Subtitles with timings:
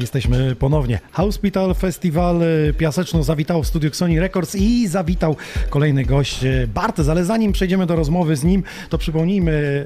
[0.00, 1.00] Jesteśmy ponownie.
[1.12, 5.36] Hospital Festival y, Piaseczno zawitał w studiu Sony Records i zawitał
[5.70, 9.84] kolejny gość y, Bartes, ale zanim przejdziemy do rozmowy z nim, to przypomnijmy,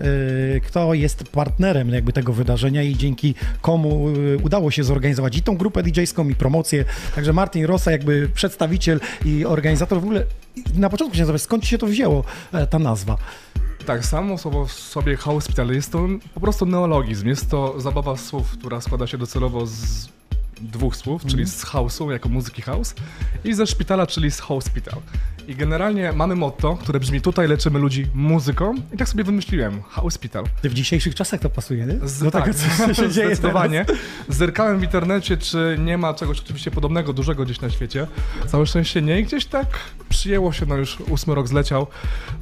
[0.57, 4.07] y, kto jest partnerem jakby tego wydarzenia i dzięki komu
[4.43, 6.85] udało się zorganizować i tą grupę DJ-ską i promocję.
[7.15, 10.25] Także Martin Rosa, jakby przedstawiciel i organizator w ogóle
[10.77, 13.17] na początku się zapytać, skąd się to wzięło, e, ta nazwa?
[13.87, 17.29] Tak, samo słowo w sobie hospital jest to po prostu neologizm.
[17.29, 20.09] Jest to zabawa słów, która składa się docelowo z
[20.61, 21.49] dwóch słów, czyli Mhm.
[21.59, 22.95] z house'u jako muzyki house
[23.45, 25.01] i ze szpitala, czyli z hospital.
[25.49, 30.45] I generalnie mamy motto, które brzmi tutaj leczymy ludzi muzyką i tak sobie wymyśliłem, hospital.
[30.63, 32.09] Ty w dzisiejszych czasach to pasuje, nie?
[32.09, 33.87] Z, Do tak, tego, co się dzieje zdecydowanie.
[34.29, 38.07] Zerkałem w internecie, czy nie ma czegoś oczywiście podobnego, dużego gdzieś na świecie.
[38.47, 39.67] Całe szczęście nie i gdzieś tak
[40.15, 41.87] przyjęło się, no już ósmy rok zleciał,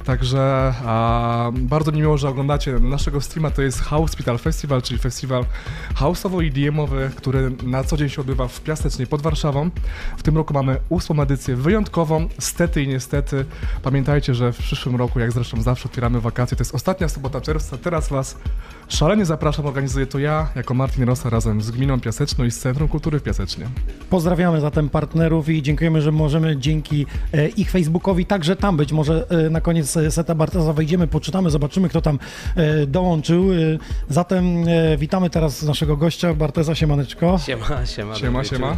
[0.05, 5.45] także a, bardzo mi miło, że oglądacie naszego streama, to jest Hospital Festival, czyli festiwal
[5.95, 9.69] houseowo-EDM-owy, który na co dzień się odbywa w Piasecznie pod Warszawą.
[10.17, 13.45] W tym roku mamy ósmą edycję wyjątkową, stety i niestety.
[13.81, 17.77] Pamiętajcie, że w przyszłym roku, jak zresztą zawsze otwieramy wakacje, to jest ostatnia sobota czerwca,
[17.77, 18.37] teraz Was
[18.95, 22.87] szalenie zapraszam, organizuję to ja, jako Martin Rosa, razem z Gminą Piaseczną i z Centrum
[22.87, 23.65] Kultury w Piasecznie.
[24.09, 28.91] Pozdrawiamy zatem partnerów i dziękujemy, że możemy dzięki e, ich Facebookowi także tam być.
[28.91, 32.19] Może e, na koniec e, seta Bartosa wejdziemy, poczytamy, zobaczymy, kto tam
[32.87, 33.47] dołączył.
[34.09, 34.45] Zatem
[34.97, 37.39] witamy teraz naszego gościa, Barteza Siemaneczko.
[37.45, 38.15] Siema, siema.
[38.15, 38.77] Siema, siema.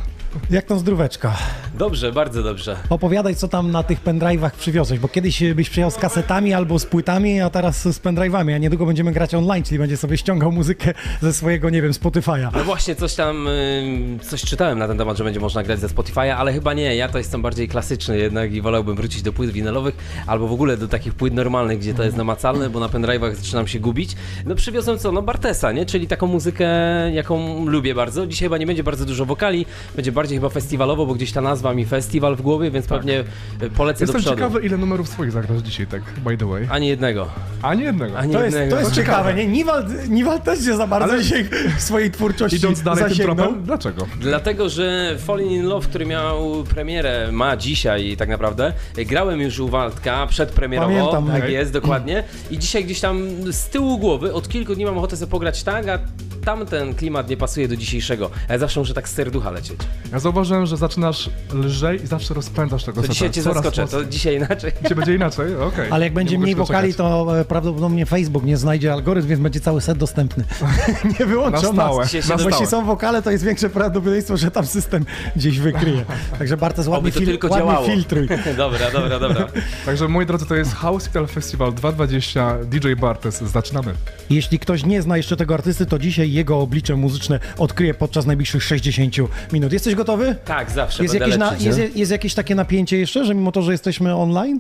[0.50, 1.38] Jak tam zdróweczka?
[1.78, 2.78] Dobrze, bardzo dobrze.
[2.90, 6.86] Opowiadaj, co tam na tych pendrive'ach przywiozłeś, bo kiedyś byś przyjechał z kasetami albo z
[6.86, 10.94] płytami, a teraz z pendrive'ami, a niedługo będziemy grać online, czyli będzie sobie ściągał muzykę
[11.22, 12.50] ze swojego, nie wiem, Spotify'a.
[12.54, 15.88] No właśnie, coś tam, ym, coś czytałem na ten temat, że będzie można grać ze
[15.88, 16.96] Spotify'a, ale chyba nie.
[16.96, 19.96] Ja to jestem bardziej klasyczny jednak i wolałbym wrócić do płyt winylowych
[20.28, 23.68] albo w ogóle do takich płyt normalnych, gdzie to jest namacalne, bo na pendrive'ach zaczynam
[23.68, 24.16] się gubić.
[24.46, 25.12] No przywiozłem co?
[25.12, 25.86] No Bartesa, nie?
[25.86, 26.68] Czyli taką muzykę,
[27.14, 28.28] jaką lubię bardzo.
[28.28, 31.74] Dzisiaj chyba nie będzie bardzo dużo wokali, będzie bardziej chyba festiwalowo, bo gdzieś ta nazwa
[31.74, 33.24] mi festiwal w głowie, więc pewnie
[33.64, 34.36] y, polecę Jestem do przodu.
[34.36, 36.68] ciekawy, ile numerów swoich zagrasz dzisiaj, tak, by the way.
[36.70, 37.28] Ani jednego.
[37.62, 38.18] Ani jednego.
[38.18, 38.76] Ani To jest, jednego.
[38.76, 39.34] to jest To ciekawe, ciekawe.
[39.46, 39.48] nie?
[39.48, 41.36] Niwald, Niwald też nie za bardzo Ale- się
[41.78, 43.36] w swojej twórczości Idąc dalej tym zasięgnął.
[43.36, 44.06] tropem, dlaczego?
[44.20, 48.74] Dlatego, że Falling in Love, który miał premierę, ma dzisiaj tak naprawdę.
[48.96, 51.28] Grałem już u Waldka przedpremierowo, Pamiętam.
[51.28, 51.54] tak Okej.
[51.54, 52.24] jest, dokładnie.
[52.52, 55.88] I dzisiaj gdzieś tam z tyłu głowy, od kilku dni mam ochotę sobie pograć tak,
[55.88, 56.00] a
[56.46, 58.30] tamten klimat nie pasuje do dzisiejszego.
[58.50, 59.78] Ja zawsze muszę tak z serducha lecieć.
[60.12, 64.04] Ja zauważyłem, że zaczynasz lżej i zawsze rozpędzasz tego To dzisiaj cię zaskoczę, mocniej.
[64.04, 64.72] to dzisiaj inaczej.
[64.84, 65.56] Dzisiaj będzie inaczej?
[65.56, 65.90] Okej.
[65.92, 69.60] Ale jak będzie mniej się wokali, to e, prawdopodobnie Facebook nie znajdzie algorytm, więc będzie
[69.60, 70.44] cały set dostępny.
[71.20, 72.14] nie wyłączą Na stałe, nas.
[72.46, 75.06] Jeśli są wokale, to jest większe prawdopodobieństwo, że tam system
[75.36, 76.06] gdzieś wykryje.
[76.40, 77.88] Także Bartes ładnie, fil- tylko ładnie działało.
[77.88, 78.28] filtruj.
[78.58, 79.48] dobra, dobra, dobra.
[79.86, 83.42] Także moi drodzy, to jest Hospital Festival 220 DJ Bartes.
[83.42, 83.94] Zaczynamy.
[84.30, 88.64] Jeśli ktoś nie zna jeszcze tego artysty, to dzisiaj jego oblicze muzyczne odkryje podczas najbliższych
[88.64, 89.16] 60
[89.54, 89.74] minut.
[89.74, 90.36] Jesteś gotowy?
[90.46, 93.72] Tak, zawsze Jest jakieś, na, jest, jest jakieś takie napięcie jeszcze, że mimo to, że
[93.72, 94.60] jesteśmy online,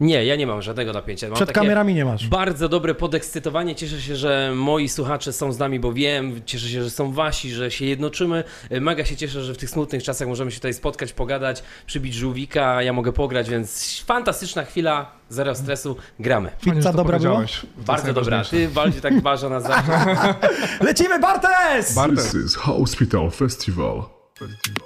[0.00, 1.28] Nie, ja nie mam żadnego napięcia.
[1.28, 2.28] Mam przed kamerami nie masz.
[2.28, 3.74] Bardzo dobre podekscytowanie.
[3.74, 6.40] Cieszę się, że moi słuchacze są z nami, bo wiem.
[6.46, 8.44] Cieszę się, że są wasi, że się jednoczymy.
[8.80, 12.82] Mega się cieszę, że w tych smutnych czasach możemy się tutaj spotkać, pogadać, przybić żółwika.
[12.82, 15.96] Ja mogę pograć, więc fantastyczna chwila, zero stresu.
[16.18, 16.50] Gramy.
[16.60, 17.44] Pizza dobra była?
[17.76, 18.44] Bardzo dobra.
[18.44, 19.12] Ty bardziej tak
[19.44, 20.34] o nas zawsze.
[20.86, 21.94] Lecimy, Bartes!
[21.94, 22.32] Bartes.
[22.32, 24.02] This is Hospital Festival.
[24.40, 24.79] Hospital.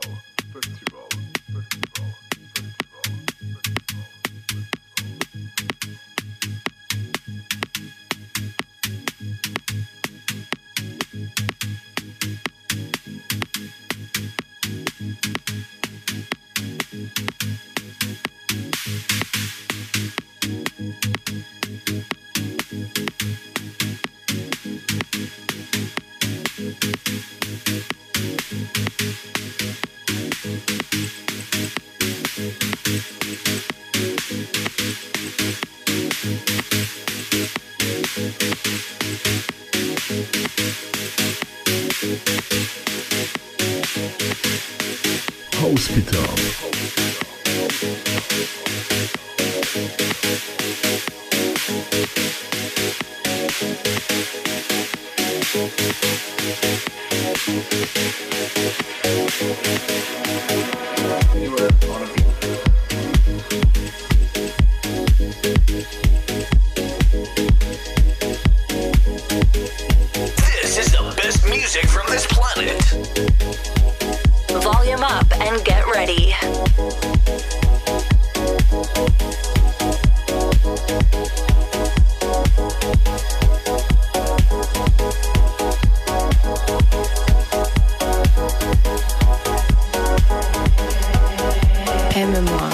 [92.17, 92.71] Aime-moi.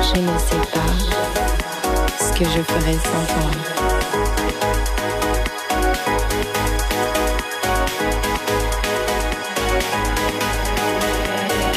[0.00, 0.92] Je ne sais pas
[2.18, 3.50] ce que je ferais sans toi.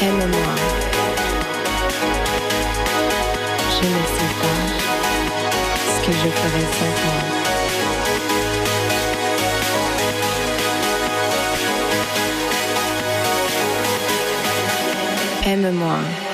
[0.01, 0.55] Aime-moi.
[3.71, 4.59] Je ne sais pas
[5.91, 7.34] ce que je ferais sans toi.
[15.45, 16.24] Aime-moi.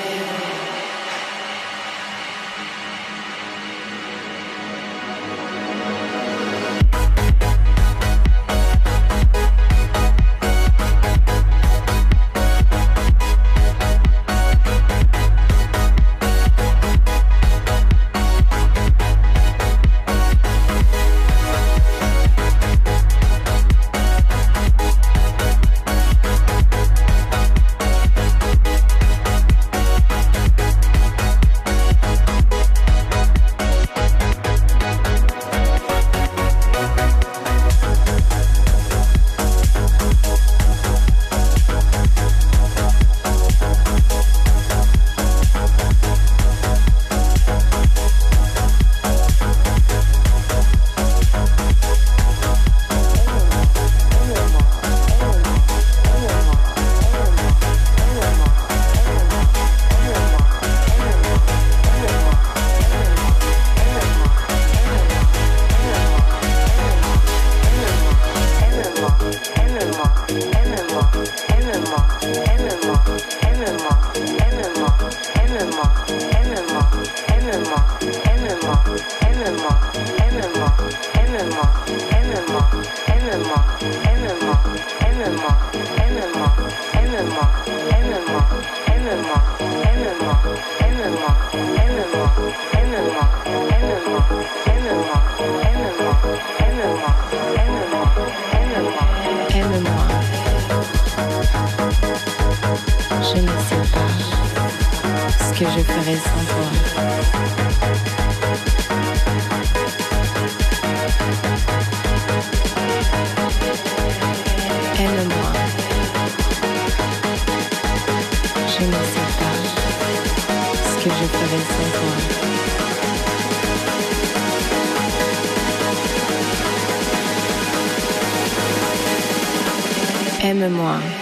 [130.42, 131.21] Aime-moi.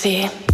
[0.00, 0.49] see.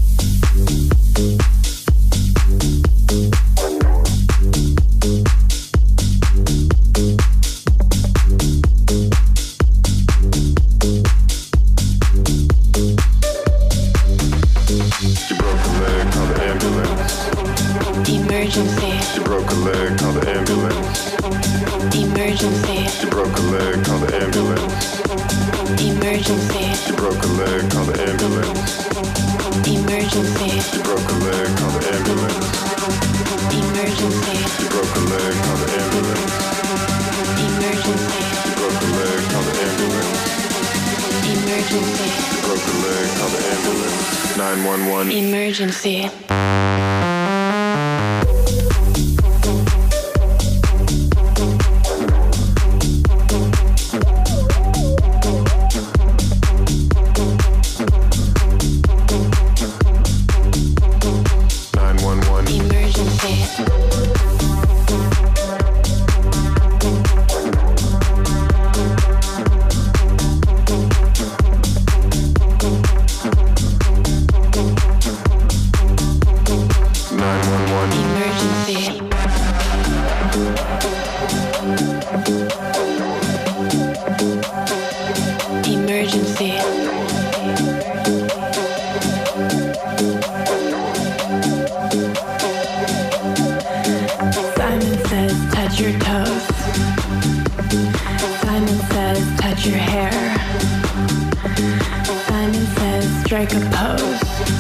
[103.27, 104.56] Strike a pose.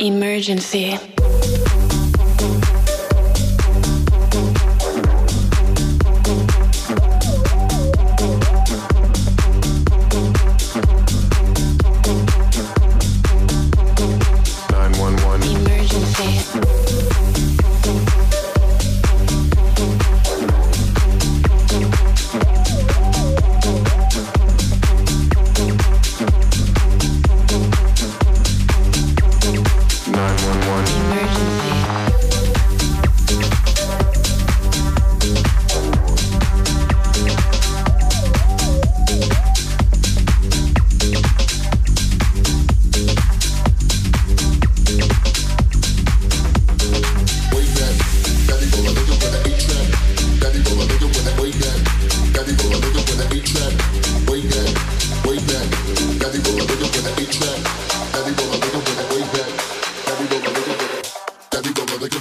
[0.00, 0.98] Emergency.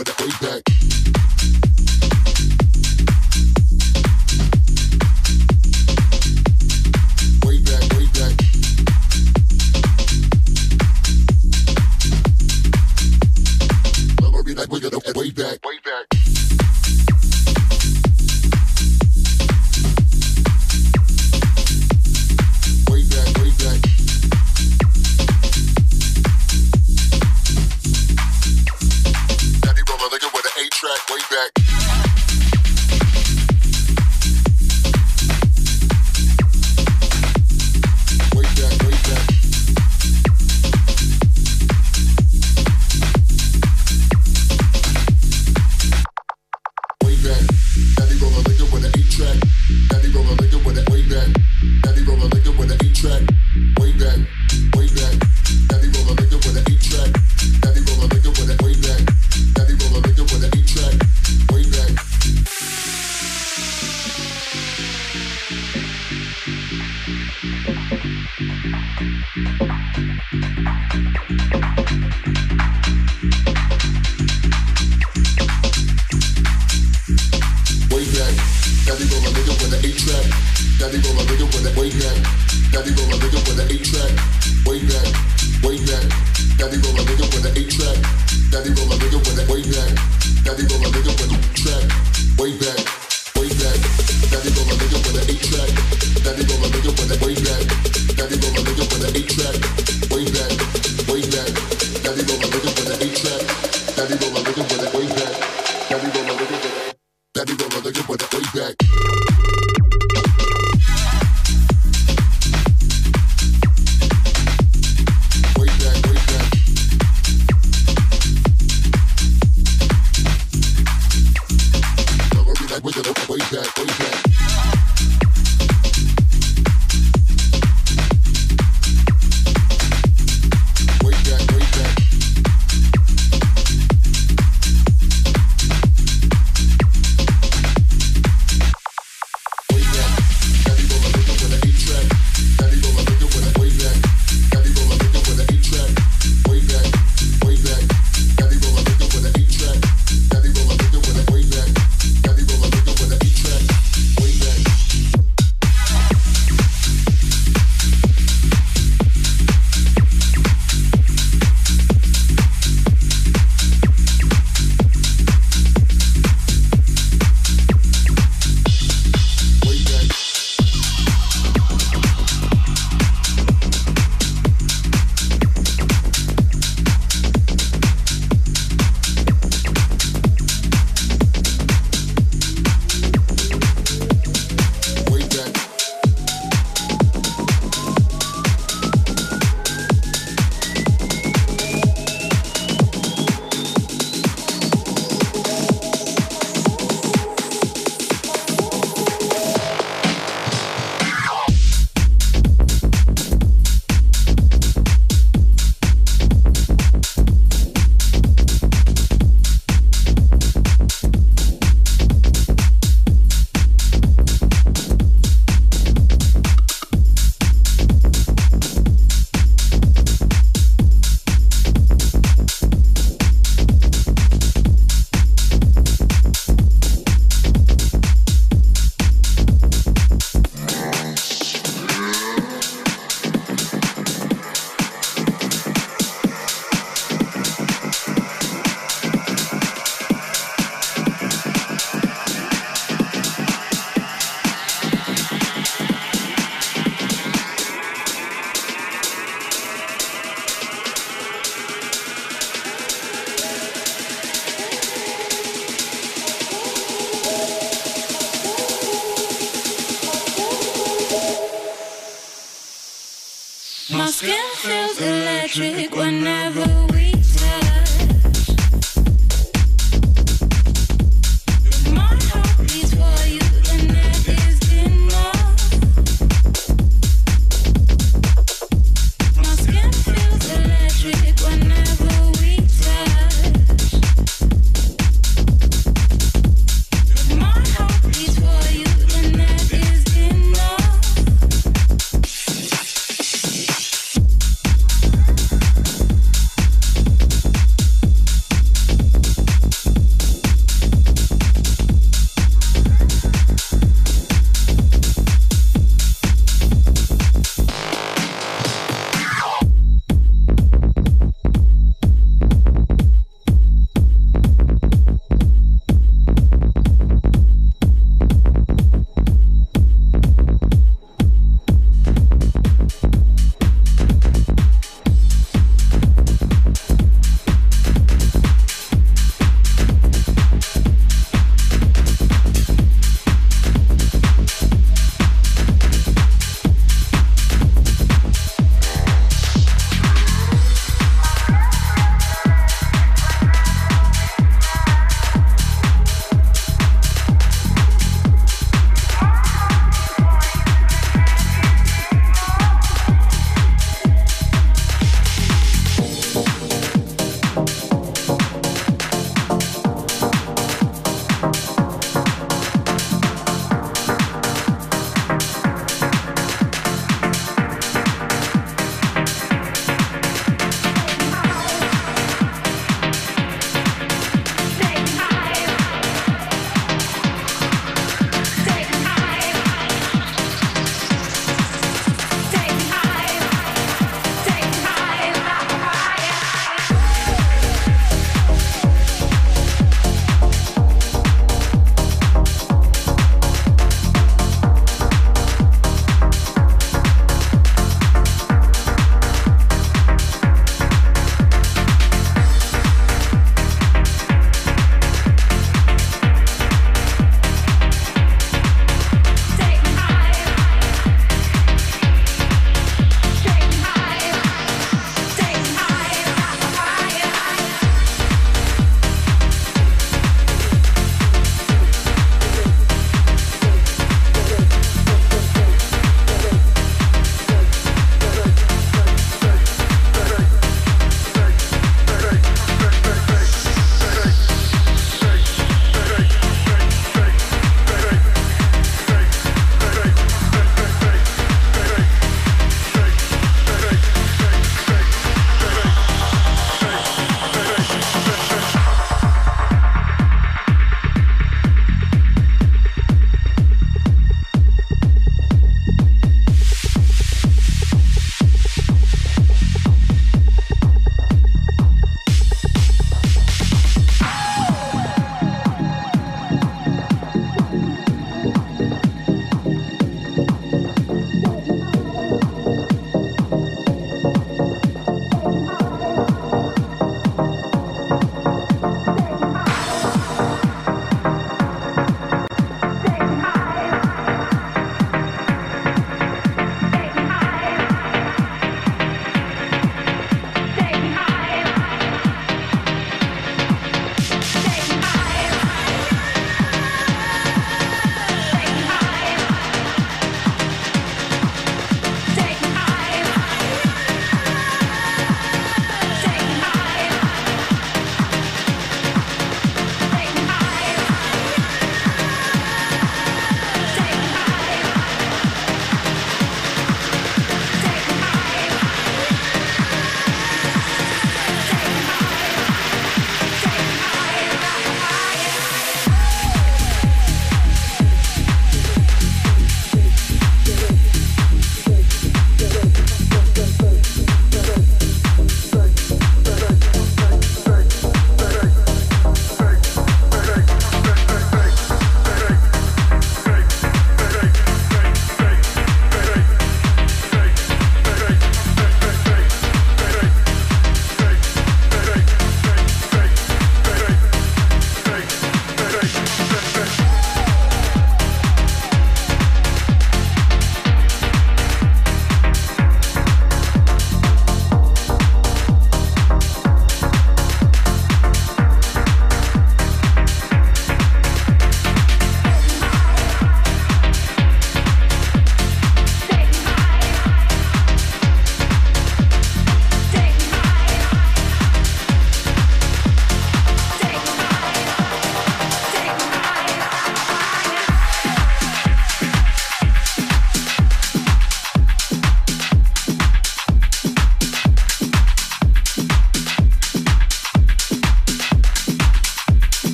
[0.00, 0.79] Way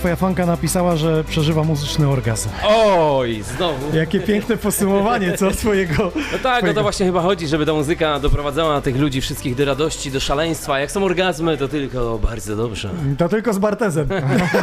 [0.00, 2.48] twoja fanka napisała, że przeżywa muzyczny orgazm.
[2.68, 3.96] Oj, znowu.
[3.96, 6.12] Jakie piękne podsumowanie, co twojego...
[6.32, 9.54] No tak, no twojego- to właśnie chyba chodzi, żeby ta muzyka doprowadzała tych ludzi wszystkich
[9.54, 10.78] do radości, do szaleństwa.
[10.80, 12.90] Jak są orgazmy, to tylko bardzo dobrze.
[13.18, 14.08] To tylko z Bartezem.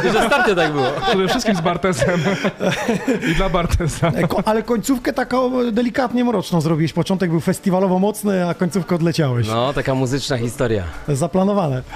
[0.04, 0.86] Już ostatnio tak było.
[1.08, 2.20] Przede wszystkim z Bartesem
[3.32, 4.08] i dla Bartesa.
[4.08, 6.92] E, Ale końcówkę taką delikatnie mroczną zrobiłeś.
[6.92, 9.46] Początek był festiwalowo mocny, a końcówkę odleciałeś.
[9.48, 10.84] No, taka muzyczna historia.
[11.08, 11.82] Zaplanowane.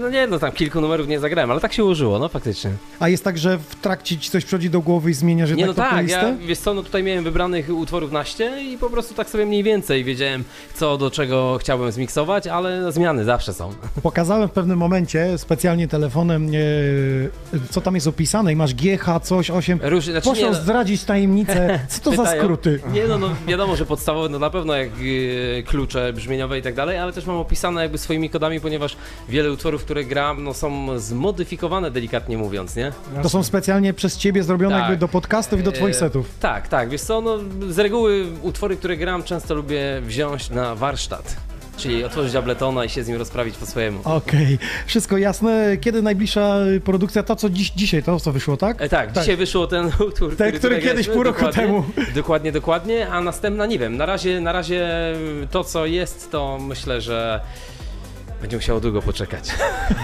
[0.00, 2.70] No nie, no tam kilku numerów nie zagrałem, ale tak się ułożyło, no faktycznie.
[3.00, 5.76] A jest tak, że w trakcie ci coś przychodzi do głowy i zmieniasz Nie, jednak
[5.76, 9.30] no tak, ja, wiesz co, no tutaj miałem wybranych utworów naście i po prostu tak
[9.30, 10.44] sobie mniej więcej wiedziałem,
[10.74, 13.72] co do czego chciałbym zmiksować, ale no, zmiany zawsze są.
[14.02, 19.50] Pokazałem w pewnym momencie specjalnie telefonem, e, co tam jest opisane i masz GH coś
[19.50, 19.78] 8.
[19.82, 21.80] Róż, znaczy, Proszę nie, no, zdradzić tajemnicę.
[21.88, 22.80] Co to za skróty?
[22.92, 26.74] Nie no, no wiadomo, że podstawowe no na pewno jak y, klucze brzmieniowe i tak
[26.74, 28.96] dalej, ale też mam opisane jakby swoimi kodami, ponieważ
[29.28, 32.92] wiele utworów, które gram, no są zmodyfikowane delikatnie mówiąc, nie?
[33.22, 34.82] To są specjalnie przez ciebie zrobione Tak.
[34.82, 36.26] jakby do podcastów i do twoich E, setów.
[36.40, 37.38] Tak, tak, wiesz co, no
[37.68, 41.36] z reguły utwory, które gram często lubię wziąć na warsztat.
[41.76, 44.00] Czyli otworzyć Abletona i się z nim rozprawić po swojemu.
[44.04, 45.76] Okej, wszystko jasne.
[45.80, 47.22] Kiedy najbliższa produkcja?
[47.22, 48.82] To, co dziś, dzisiaj, to co wyszło, tak?
[48.82, 51.84] E, tak, dzisiaj wyszło ten utwór, Ten, który tutaj kiedyś pół roku dokładnie, temu.
[52.14, 53.96] Dokładnie, dokładnie, a następna nie wiem.
[53.96, 54.88] Na razie, na razie
[55.50, 57.40] to, co jest, to myślę, że
[58.40, 59.50] będzie musiało długo poczekać.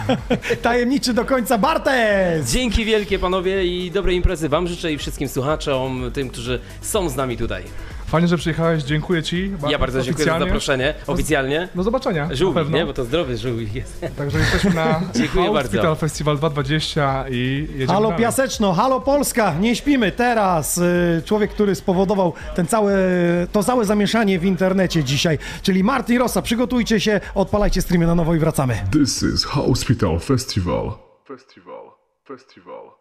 [0.63, 2.53] Tajemniczy do końca Bartes!
[2.53, 7.17] Dzięki wielkie panowie i dobrej imprezy wam życzę i wszystkim słuchaczom, tym, którzy są z
[7.17, 7.65] nami tutaj.
[8.07, 9.53] Fajnie, że przyjechałeś, dziękuję ci.
[9.69, 10.45] Ja bardzo dziękuję za oficjalnie.
[10.47, 11.69] zaproszenie, oficjalnie.
[11.75, 12.27] Do zobaczenia.
[12.27, 12.79] na Żółwik, pewno.
[12.79, 12.87] nie?
[12.87, 14.01] Bo to zdrowy żółwik jest.
[14.17, 15.61] Także jesteśmy na Dziękuję bardzo.
[15.71, 18.25] Hospital Festival 220 i jedziemy Halo dalej.
[18.25, 20.79] Piaseczno, halo Polska, nie śpimy teraz.
[20.79, 22.95] Y, Człowiek, który spowodował ten całe,
[23.53, 26.43] to całe zamieszanie w internecie dzisiaj, czyli Martin Rossa.
[26.43, 28.81] Przygotujcie się, odpalajcie streamy na nowo i wracamy.
[28.93, 30.21] This is Hospital.
[30.21, 30.93] Festival.
[31.29, 31.91] Festival.
[32.29, 32.96] Festival.